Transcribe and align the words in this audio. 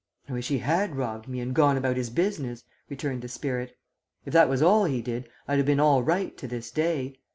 "I 0.27 0.33
wish 0.33 0.47
he 0.47 0.57
had 0.57 0.95
robbed 0.95 1.27
me 1.27 1.41
and 1.41 1.53
gone 1.53 1.77
about 1.77 1.95
his 1.95 2.09
business," 2.09 2.63
returned 2.89 3.21
the 3.21 3.27
spirit. 3.27 3.77
"If 4.25 4.33
that 4.33 4.49
was 4.49 4.63
all 4.63 4.85
he 4.85 4.99
did, 4.99 5.29
I'd 5.47 5.57
have 5.57 5.67
been 5.67 5.79
all 5.79 6.01
right 6.01 6.35
to 6.39 6.47
this 6.47 6.71
day. 6.71 7.19